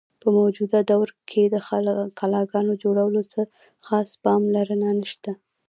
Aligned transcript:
په 0.21 0.27
موجوده 0.37 0.79
دور 0.91 1.07
کښې 1.29 1.43
د 1.53 1.55
قلاګانو 2.19 2.73
جوړولو 2.83 3.21
څۀ 3.31 3.41
خاص 3.85 4.09
پام 4.23 4.41
لرنه 4.55 4.89
نشته۔ 4.99 5.31